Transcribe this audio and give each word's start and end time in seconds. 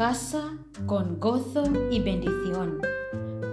casa 0.00 0.56
con 0.86 1.20
gozo 1.20 1.62
y 1.90 2.00
bendición. 2.00 2.80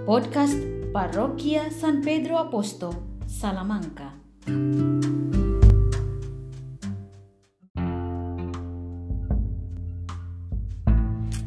Podcast 0.06 0.56
Parroquia 0.94 1.70
San 1.70 2.00
Pedro 2.00 2.38
Apóstol, 2.38 2.94
Salamanca. 3.26 4.14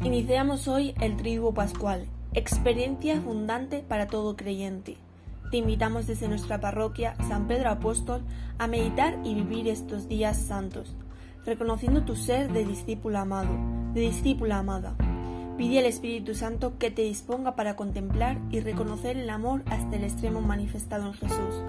Iniciamos 0.04 0.68
hoy 0.68 0.94
el 1.00 1.16
Triduo 1.16 1.52
Pascual, 1.52 2.06
experiencia 2.32 3.16
abundante 3.16 3.80
para 3.80 4.06
todo 4.06 4.36
creyente. 4.36 4.98
Te 5.50 5.56
invitamos 5.56 6.06
desde 6.06 6.28
nuestra 6.28 6.60
parroquia 6.60 7.16
San 7.26 7.48
Pedro 7.48 7.70
Apóstol 7.70 8.22
a 8.56 8.68
meditar 8.68 9.18
y 9.24 9.34
vivir 9.34 9.66
estos 9.66 10.06
días 10.06 10.36
santos, 10.36 10.94
reconociendo 11.44 12.04
tu 12.04 12.14
ser 12.14 12.52
de 12.52 12.64
discípulo 12.64 13.18
amado, 13.18 13.71
de 13.94 14.00
discípula 14.00 14.58
amada. 14.58 14.96
Pide 15.56 15.78
al 15.78 15.84
Espíritu 15.84 16.34
Santo 16.34 16.78
que 16.78 16.90
te 16.90 17.02
disponga 17.02 17.54
para 17.54 17.76
contemplar 17.76 18.38
y 18.50 18.60
reconocer 18.60 19.16
el 19.16 19.28
amor 19.28 19.62
hasta 19.66 19.96
el 19.96 20.04
extremo 20.04 20.40
manifestado 20.40 21.06
en 21.06 21.12
Jesús, 21.12 21.62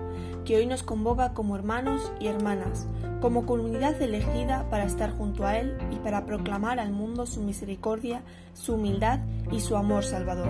que 0.45 0.55
hoy 0.55 0.65
nos 0.65 0.83
convoca 0.83 1.33
como 1.33 1.55
hermanos 1.55 2.11
y 2.19 2.27
hermanas, 2.27 2.87
como 3.21 3.45
comunidad 3.45 4.01
elegida 4.01 4.69
para 4.69 4.85
estar 4.85 5.11
junto 5.11 5.45
a 5.45 5.57
Él 5.57 5.77
y 5.91 5.97
para 5.97 6.25
proclamar 6.25 6.79
al 6.79 6.91
mundo 6.91 7.25
su 7.25 7.41
misericordia, 7.41 8.21
su 8.53 8.75
humildad 8.75 9.19
y 9.51 9.59
su 9.59 9.75
amor 9.75 10.05
salvador. 10.05 10.49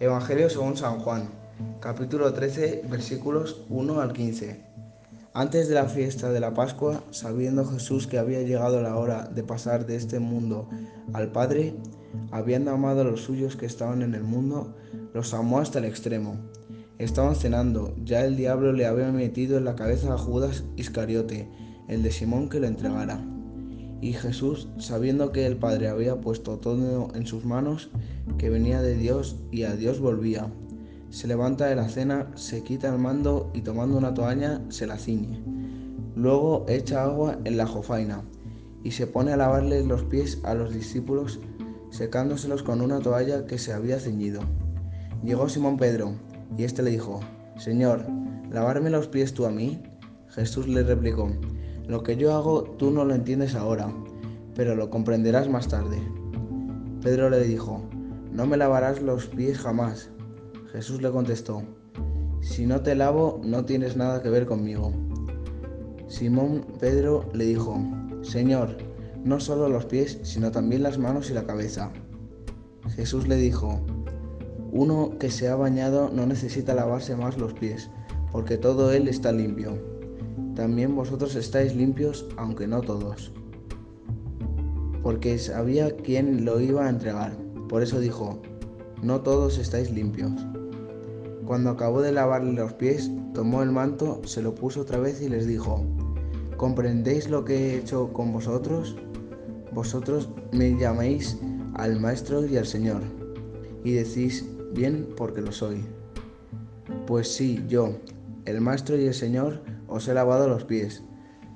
Evangelio 0.00 0.50
según 0.50 0.76
San 0.76 0.98
Juan, 0.98 1.39
capítulo 1.80 2.30
13, 2.30 2.82
versículos 2.90 3.62
1 3.70 4.00
al 4.02 4.12
15. 4.12 4.60
Antes 5.32 5.66
de 5.68 5.74
la 5.74 5.86
fiesta 5.86 6.30
de 6.30 6.38
la 6.38 6.52
Pascua, 6.52 7.02
sabiendo 7.10 7.64
Jesús 7.64 8.06
que 8.06 8.18
había 8.18 8.42
llegado 8.42 8.82
la 8.82 8.96
hora 8.96 9.24
de 9.24 9.42
pasar 9.42 9.86
de 9.86 9.96
este 9.96 10.18
mundo 10.18 10.68
al 11.14 11.32
Padre, 11.32 11.74
habiendo 12.32 12.70
amado 12.70 13.00
a 13.00 13.04
los 13.04 13.22
suyos 13.22 13.56
que 13.56 13.64
estaban 13.64 14.02
en 14.02 14.14
el 14.14 14.24
mundo, 14.24 14.76
los 15.14 15.32
amó 15.32 15.58
hasta 15.58 15.78
el 15.78 15.86
extremo. 15.86 16.36
Estaban 16.98 17.34
cenando, 17.34 17.94
ya 18.04 18.26
el 18.26 18.36
diablo 18.36 18.72
le 18.72 18.84
había 18.84 19.10
metido 19.10 19.56
en 19.56 19.64
la 19.64 19.74
cabeza 19.74 20.12
a 20.12 20.18
Judas 20.18 20.64
Iscariote, 20.76 21.48
el 21.88 22.02
de 22.02 22.12
Simón 22.12 22.50
que 22.50 22.60
lo 22.60 22.66
entregara. 22.66 23.24
Y 24.02 24.12
Jesús, 24.12 24.68
sabiendo 24.78 25.32
que 25.32 25.46
el 25.46 25.56
Padre 25.56 25.88
había 25.88 26.20
puesto 26.20 26.58
todo 26.58 27.08
en 27.14 27.26
sus 27.26 27.46
manos, 27.46 27.90
que 28.36 28.50
venía 28.50 28.82
de 28.82 28.96
Dios 28.96 29.36
y 29.50 29.62
a 29.62 29.76
Dios 29.76 29.98
volvía, 30.00 30.50
se 31.10 31.26
levanta 31.26 31.66
de 31.66 31.76
la 31.76 31.88
cena, 31.88 32.30
se 32.36 32.62
quita 32.62 32.88
el 32.88 32.98
mando 32.98 33.50
y 33.52 33.62
tomando 33.62 33.98
una 33.98 34.14
toalla 34.14 34.62
se 34.68 34.86
la 34.86 34.96
ciñe. 34.96 35.42
Luego 36.14 36.64
echa 36.68 37.02
agua 37.02 37.38
en 37.44 37.56
la 37.56 37.66
jofaina 37.66 38.22
y 38.84 38.92
se 38.92 39.06
pone 39.06 39.32
a 39.32 39.36
lavarles 39.36 39.86
los 39.86 40.04
pies 40.04 40.40
a 40.44 40.54
los 40.54 40.72
discípulos, 40.72 41.40
secándoselos 41.90 42.62
con 42.62 42.80
una 42.80 43.00
toalla 43.00 43.44
que 43.44 43.58
se 43.58 43.72
había 43.72 43.98
ceñido. 43.98 44.40
Llegó 45.24 45.48
Simón 45.48 45.76
Pedro 45.76 46.14
y 46.56 46.64
éste 46.64 46.82
le 46.82 46.90
dijo, 46.90 47.20
Señor, 47.56 48.06
¿lavarme 48.50 48.90
los 48.90 49.08
pies 49.08 49.34
tú 49.34 49.46
a 49.46 49.50
mí? 49.50 49.82
Jesús 50.28 50.68
le 50.68 50.84
replicó, 50.84 51.30
lo 51.88 52.04
que 52.04 52.16
yo 52.16 52.34
hago 52.34 52.62
tú 52.62 52.92
no 52.92 53.04
lo 53.04 53.14
entiendes 53.14 53.56
ahora, 53.56 53.92
pero 54.54 54.76
lo 54.76 54.90
comprenderás 54.90 55.48
más 55.48 55.66
tarde. 55.66 56.00
Pedro 57.02 57.30
le 57.30 57.40
dijo, 57.40 57.82
no 58.32 58.46
me 58.46 58.56
lavarás 58.56 59.02
los 59.02 59.26
pies 59.26 59.58
jamás. 59.58 60.10
Jesús 60.72 61.02
le 61.02 61.10
contestó, 61.10 61.62
si 62.40 62.66
no 62.66 62.80
te 62.80 62.94
lavo, 62.94 63.40
no 63.44 63.64
tienes 63.64 63.96
nada 63.96 64.22
que 64.22 64.30
ver 64.30 64.46
conmigo. 64.46 64.92
Simón 66.08 66.66
Pedro 66.78 67.28
le 67.32 67.44
dijo, 67.44 67.80
Señor, 68.22 68.76
no 69.24 69.40
solo 69.40 69.68
los 69.68 69.86
pies, 69.86 70.18
sino 70.22 70.50
también 70.50 70.82
las 70.82 70.98
manos 70.98 71.30
y 71.30 71.34
la 71.34 71.46
cabeza. 71.46 71.90
Jesús 72.94 73.28
le 73.28 73.36
dijo, 73.36 73.80
uno 74.72 75.18
que 75.18 75.30
se 75.30 75.48
ha 75.48 75.56
bañado 75.56 76.10
no 76.12 76.26
necesita 76.26 76.74
lavarse 76.74 77.16
más 77.16 77.38
los 77.38 77.52
pies, 77.52 77.90
porque 78.32 78.56
todo 78.56 78.92
él 78.92 79.08
está 79.08 79.32
limpio 79.32 79.78
también 80.60 80.94
vosotros 80.94 81.36
estáis 81.36 81.74
limpios, 81.74 82.26
aunque 82.36 82.66
no 82.66 82.82
todos. 82.82 83.32
Porque 85.02 85.38
sabía 85.38 85.96
quién 85.96 86.44
lo 86.44 86.60
iba 86.60 86.84
a 86.84 86.90
entregar. 86.90 87.32
Por 87.68 87.82
eso 87.82 87.98
dijo, 87.98 88.42
no 89.02 89.22
todos 89.22 89.56
estáis 89.56 89.90
limpios. 89.90 90.32
Cuando 91.50 91.70
acabó 91.70 92.00
de 92.00 92.12
lavarle 92.12 92.52
los 92.52 92.74
pies, 92.74 93.10
tomó 93.34 93.64
el 93.64 93.72
manto, 93.72 94.20
se 94.24 94.40
lo 94.40 94.54
puso 94.54 94.82
otra 94.82 95.00
vez 95.00 95.20
y 95.20 95.28
les 95.28 95.48
dijo, 95.48 95.84
¿comprendéis 96.56 97.28
lo 97.28 97.44
que 97.44 97.56
he 97.56 97.78
hecho 97.78 98.12
con 98.12 98.32
vosotros? 98.32 98.94
Vosotros 99.72 100.28
me 100.52 100.78
llaméis 100.78 101.36
al 101.74 101.98
Maestro 101.98 102.46
y 102.46 102.56
al 102.56 102.66
Señor, 102.66 103.02
y 103.82 103.94
decís, 103.94 104.48
bien 104.74 105.08
porque 105.16 105.40
lo 105.40 105.50
soy. 105.50 105.84
Pues 107.08 107.34
sí, 107.34 107.64
yo, 107.66 107.96
el 108.44 108.60
Maestro 108.60 108.96
y 108.96 109.06
el 109.06 109.14
Señor, 109.14 109.60
os 109.88 110.06
he 110.06 110.14
lavado 110.14 110.46
los 110.46 110.62
pies. 110.62 111.02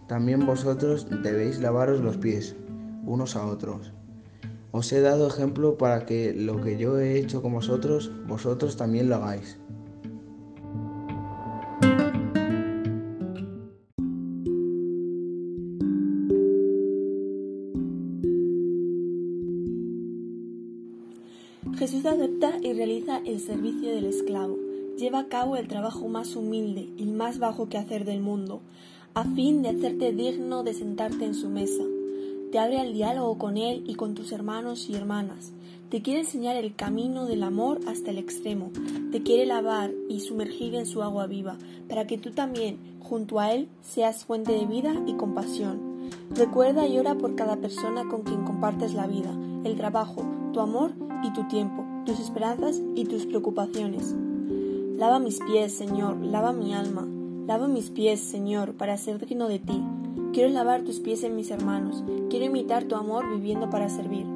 También 0.09 0.45
vosotros 0.45 1.07
debéis 1.23 1.61
lavaros 1.61 2.01
los 2.01 2.17
pies, 2.17 2.57
unos 3.07 3.37
a 3.37 3.47
otros. 3.47 3.93
Os 4.73 4.93
he 4.93 5.01
dado 5.01 5.29
ejemplo 5.29 5.79
para 5.79 6.05
que 6.05 6.35
lo 6.35 6.61
que 6.61 6.79
yo 6.79 6.99
he 6.99 7.17
hecho 7.17 7.43
con 7.43 7.53
vosotros, 7.53 8.11
vosotros 8.27 8.77
también 8.77 9.09
lo 9.09 9.15
hagáis. 9.15 9.57
Realiza 22.85 23.23
el 23.25 23.41
servicio 23.41 23.95
del 23.95 24.05
esclavo 24.05 24.59
lleva 24.99 25.21
a 25.21 25.29
cabo 25.29 25.57
el 25.57 25.69
trabajo 25.69 26.07
más 26.07 26.37
humilde 26.37 26.91
y 26.99 27.07
más 27.07 27.39
bajo 27.39 27.67
que 27.71 27.79
hacer 27.79 28.05
del 28.05 28.21
mundo, 28.21 28.61
a 29.15 29.25
fin 29.25 29.63
de 29.63 29.71
hacerte 29.71 30.13
digno 30.13 30.65
de 30.65 30.75
sentarte 30.75 31.25
en 31.25 31.35
su 31.35 31.49
mesa. 31.49 31.83
Te 32.53 32.59
abre 32.59 32.79
al 32.79 32.93
diálogo 32.93 33.39
con 33.39 33.57
Él 33.57 33.85
y 33.87 33.95
con 33.95 34.15
tus 34.15 34.33
hermanos 34.33 34.91
y 34.91 34.97
hermanas. 34.97 35.53
Te 35.89 36.03
quiere 36.03 36.21
enseñar 36.21 36.57
el 36.57 36.75
camino 36.75 37.25
del 37.25 37.43
amor 37.43 37.81
hasta 37.87 38.11
el 38.11 38.19
extremo. 38.19 38.71
Te 39.11 39.23
quiere 39.23 39.47
lavar 39.47 39.91
y 40.11 40.21
sumergir 40.21 40.75
en 40.75 40.85
su 40.85 41.03
agua 41.03 41.27
viva, 41.27 41.57
para 41.89 42.07
que 42.07 42.19
tú 42.19 42.33
también, 42.33 42.77
junto 43.01 43.41
a 43.41 43.51
Él, 43.51 43.67
seas 43.81 44.27
fuente 44.27 44.53
de 44.53 44.67
vida 44.67 44.95
y 45.07 45.15
compasión. 45.15 46.11
Recuerda 46.37 46.87
y 46.87 46.99
ora 46.99 47.15
por 47.15 47.35
cada 47.35 47.57
persona 47.57 48.07
con 48.11 48.25
quien 48.25 48.45
compartes 48.45 48.93
la 48.93 49.07
vida, 49.07 49.35
el 49.65 49.75
trabajo, 49.75 50.23
tu 50.53 50.61
amor 50.61 50.93
y 51.25 51.33
tu 51.33 51.49
tiempo, 51.49 51.84
tus 52.05 52.21
esperanzas 52.21 52.81
y 52.95 53.05
tus 53.05 53.27
preocupaciones. 53.27 54.15
Lava 54.97 55.19
mis 55.19 55.39
pies, 55.41 55.73
Señor, 55.73 56.17
lava 56.21 56.53
mi 56.53 56.75
alma. 56.75 57.07
Lava 57.47 57.69
mis 57.69 57.91
pies, 57.91 58.21
Señor, 58.21 58.75
para 58.75 58.97
ser 58.97 59.19
digno 59.19 59.49
de 59.49 59.59
ti. 59.59 59.83
Quiero 60.33 60.51
lavar 60.51 60.83
tus 60.83 61.01
pies 61.01 61.25
en 61.25 61.37
mis 61.37 61.51
hermanos. 61.51 62.05
Quiero 62.31 62.47
imitar 62.47 62.85
tu 62.85 62.95
amor 62.95 63.29
viviendo 63.29 63.71
para 63.71 63.89
servir. 63.89 64.27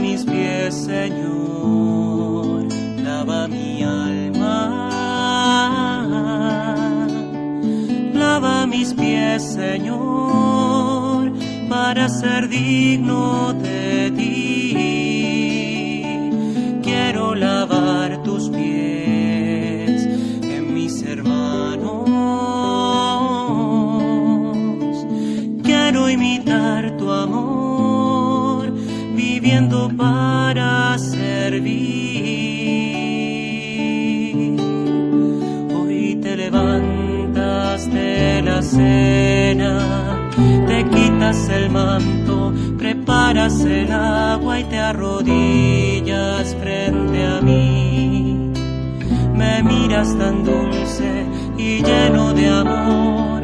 Mis 0.00 0.24
pies, 0.24 0.74
Señor, 0.74 2.66
lava 3.04 3.46
mi 3.48 3.82
alma. 3.84 4.90
Lava 8.14 8.66
mis 8.66 8.92
pies, 8.94 9.42
Señor, 9.42 11.32
para 11.68 12.08
ser 12.08 12.48
digno 12.48 13.52
de 13.52 14.10
ti. 14.16 14.49
Servir. 31.00 32.20
Hoy 35.74 36.18
te 36.22 36.36
levantas 36.36 37.90
de 37.90 38.42
la 38.42 38.62
cena, 38.62 40.28
te 40.66 40.84
quitas 40.84 41.48
el 41.48 41.70
manto, 41.70 42.52
preparas 42.78 43.54
paras 43.54 43.60
el 43.64 43.92
agua 43.92 44.60
y 44.60 44.64
te 44.64 44.78
arrodillas 44.78 46.54
frente 46.60 47.26
a 47.26 47.40
mí. 47.40 48.52
Me 49.34 49.62
miras 49.62 50.16
tan 50.18 50.44
dulce 50.44 51.26
y 51.56 51.82
lleno 51.82 52.32
de 52.34 52.48
amor, 52.48 53.42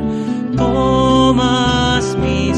tomas 0.56 2.16
mis 2.16 2.55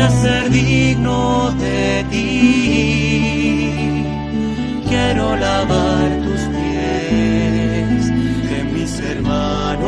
ser 0.00 0.50
digno 0.50 1.52
de 1.52 2.04
ti. 2.10 3.72
Quiero 4.88 5.36
lavar 5.36 6.08
tus 6.24 6.40
pies 6.54 8.06
de 8.50 8.64
mis 8.72 9.00
hermanos. 9.00 9.82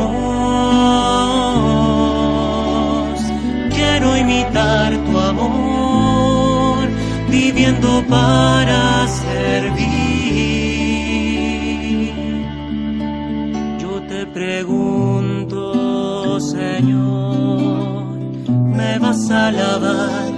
Quiero 3.73 4.15
imitar 4.15 4.93
tu 5.05 5.17
amor, 5.17 6.87
viviendo 7.29 8.03
para 8.07 9.07
servir. 9.07 9.95
Yo 13.79 14.01
te 14.07 14.27
pregunto, 14.27 15.59
Señor, 16.39 17.34
¿me 17.34 17.34
vas 19.15 19.31
a 19.31 19.51
lavar? 19.51 20.33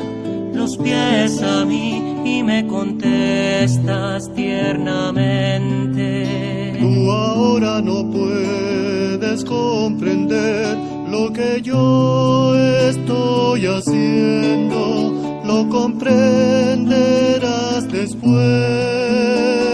pies 0.83 1.41
a 1.41 1.63
mí 1.65 2.21
y 2.25 2.43
me 2.43 2.67
contestas 2.67 4.29
tiernamente. 4.35 6.75
Tú 6.79 7.11
ahora 7.11 7.81
no 7.81 8.11
puedes 8.11 9.43
comprender 9.45 10.77
lo 11.09 11.31
que 11.31 11.61
yo 11.61 12.53
estoy 12.89 13.65
haciendo, 13.65 15.13
lo 15.45 15.69
comprenderás 15.69 17.87
después. 17.89 19.66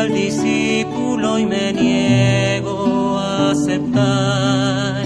Al 0.00 0.12
discípulo 0.14 1.38
y 1.38 1.44
me 1.44 1.72
niego 1.74 3.18
a 3.18 3.50
aceptar 3.50 5.04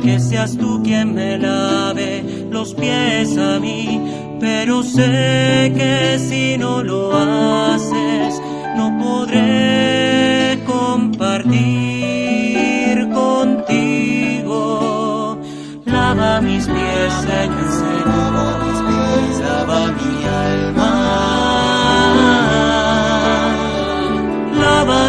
que 0.00 0.20
seas 0.20 0.56
tú 0.56 0.80
quien 0.84 1.14
me 1.14 1.36
lave 1.36 2.24
los 2.50 2.72
pies 2.74 3.36
a 3.36 3.58
mí, 3.58 4.00
pero 4.38 4.84
sé 4.84 5.72
que 5.74 6.18
si 6.18 6.56
no 6.58 6.82
lo 6.82 7.16
haces, 7.16 8.40
no 8.76 8.96
podré 9.02 10.62
compartir 10.64 11.56
contigo. 13.10 14.60
Lava 15.86 16.40
mis 16.40 16.66
pies, 16.66 17.12
Señor 17.26 17.66
lava 19.42 19.92
mi 19.92 20.24
alma. 20.24 21.05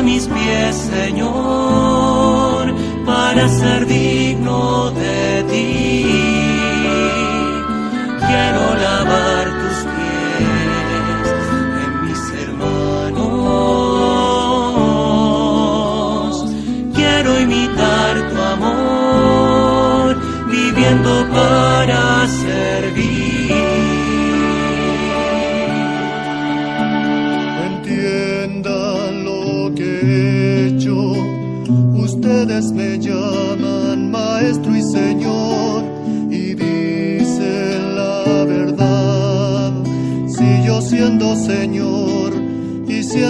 Mis 0.07 0.25
pies, 0.25 0.75
Señor, 0.95 2.73
para 3.05 3.49
ser 3.49 3.85
digno 3.85 4.89
de 4.91 5.43
ti. 5.51 6.05
Quiero 8.25 8.63
lavar 8.85 9.56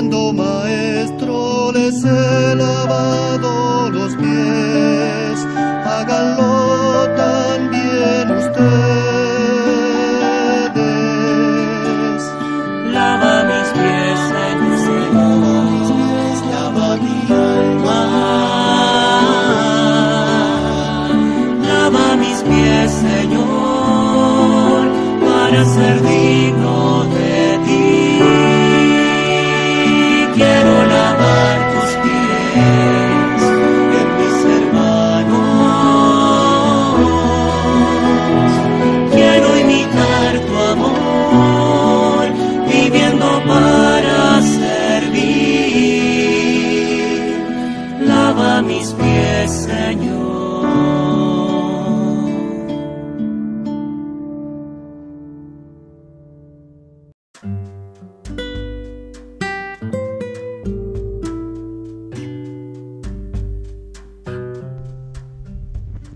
siendo 0.08 0.32
maestro 0.32 1.72
les 1.74 2.04
he 2.04 3.17
Mis 48.66 48.92
pies, 48.94 49.52
Señor. 49.52 50.28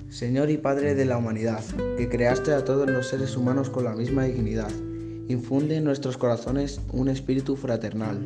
Señor 0.09 0.49
y 0.49 0.57
Padre 0.57 0.95
de 0.95 1.05
la 1.05 1.17
humanidad, 1.17 1.63
que 1.97 2.09
creaste 2.09 2.53
a 2.53 2.65
todos 2.65 2.89
los 2.89 3.07
seres 3.07 3.37
humanos 3.37 3.69
con 3.69 3.83
la 3.83 3.93
misma 3.93 4.23
dignidad, 4.23 4.71
infunde 5.27 5.77
en 5.77 5.83
nuestros 5.83 6.17
corazones 6.17 6.81
un 6.91 7.07
espíritu 7.07 7.55
fraternal, 7.55 8.19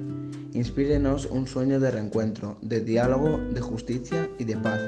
inspírenos 0.55 1.25
un 1.25 1.47
sueño 1.47 1.81
de 1.81 1.91
reencuentro, 1.91 2.57
de 2.61 2.79
diálogo, 2.79 3.37
de 3.37 3.59
justicia 3.59 4.29
y 4.39 4.45
de 4.45 4.55
paz. 4.55 4.79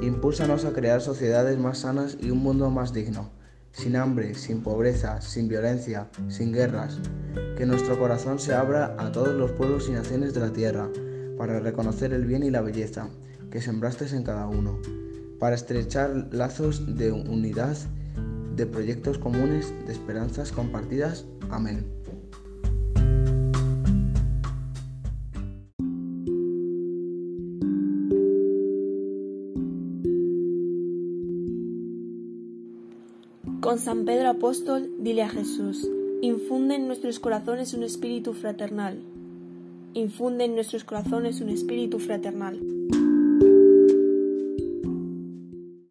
Impúlsanos 0.00 0.64
a 0.64 0.72
crear 0.72 1.02
sociedades 1.02 1.58
más 1.58 1.78
sanas 1.80 2.16
y 2.18 2.30
un 2.30 2.38
mundo 2.38 2.70
más 2.70 2.94
digno, 2.94 3.30
sin 3.72 3.94
hambre, 3.94 4.34
sin 4.34 4.62
pobreza, 4.62 5.20
sin 5.20 5.48
violencia, 5.48 6.08
sin 6.28 6.52
guerras. 6.52 6.98
Que 7.58 7.66
nuestro 7.66 7.98
corazón 7.98 8.38
se 8.38 8.54
abra 8.54 8.96
a 8.98 9.12
todos 9.12 9.34
los 9.34 9.52
pueblos 9.52 9.86
y 9.88 9.92
naciones 9.92 10.32
de 10.32 10.40
la 10.40 10.52
tierra, 10.52 10.88
para 11.36 11.60
reconocer 11.60 12.14
el 12.14 12.24
bien 12.24 12.42
y 12.42 12.50
la 12.50 12.62
belleza 12.62 13.10
que 13.50 13.60
sembraste 13.60 14.06
en 14.16 14.22
cada 14.22 14.46
uno, 14.46 14.80
para 15.38 15.56
estrechar 15.56 16.28
lazos 16.32 16.96
de 16.96 17.12
unidad, 17.12 17.76
de 18.56 18.64
proyectos 18.64 19.18
comunes, 19.18 19.74
de 19.86 19.92
esperanzas 19.92 20.52
compartidas. 20.52 21.26
Amén. 21.50 21.95
Con 33.66 33.80
San 33.80 34.04
Pedro 34.04 34.28
Apóstol, 34.28 34.92
dile 35.00 35.24
a 35.24 35.28
Jesús, 35.28 35.90
infunde 36.22 36.76
en 36.76 36.86
nuestros 36.86 37.18
corazones 37.18 37.74
un 37.74 37.82
espíritu 37.82 38.32
fraternal. 38.32 39.00
Infunde 39.92 40.44
en 40.44 40.54
nuestros 40.54 40.84
corazones 40.84 41.40
un 41.40 41.48
espíritu 41.48 41.98
fraternal. 41.98 42.60